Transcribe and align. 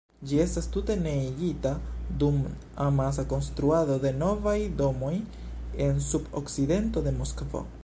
Ĝi 0.29 0.37
estas 0.43 0.67
tute 0.75 0.93
neniigita 1.01 1.73
dum 2.23 2.39
amasa 2.87 3.27
konstruado 3.35 3.99
de 4.07 4.13
novaj 4.23 4.57
domoj 4.81 5.15
en 5.89 6.05
sud-okcidento 6.09 7.09
de 7.09 7.17
Moskvo. 7.23 7.67